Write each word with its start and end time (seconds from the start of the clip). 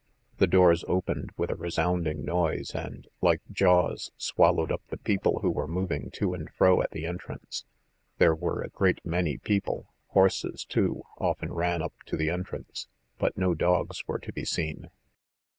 The 0.37 0.47
doors 0.47 0.83
opened 0.87 1.29
with 1.37 1.51
a 1.51 1.55
resounding 1.55 2.25
noise 2.25 2.73
and, 2.73 3.07
like 3.21 3.41
jaws, 3.51 4.11
swallowed 4.17 4.71
up 4.71 4.81
the 4.87 4.97
people 4.97 5.41
who 5.41 5.51
were 5.51 5.67
moving 5.67 6.09
to 6.13 6.33
and 6.33 6.49
fro 6.49 6.81
at 6.81 6.89
the 6.89 7.05
entrance. 7.05 7.65
There 8.17 8.33
were 8.33 8.63
a 8.63 8.69
great 8.69 9.05
many 9.05 9.37
people, 9.37 9.93
horses, 10.07 10.65
too, 10.65 11.03
often 11.19 11.53
ran 11.53 11.83
up 11.83 11.93
to 12.07 12.17
the 12.17 12.31
entrance, 12.31 12.87
but 13.19 13.37
no 13.37 13.53
dogs 13.53 14.01
were 14.07 14.17
to 14.17 14.33
be 14.33 14.43
seen. 14.43 14.89